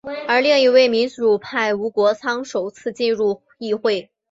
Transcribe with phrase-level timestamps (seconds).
[0.27, 4.09] 而另一位民主派吴国昌首次进入议会。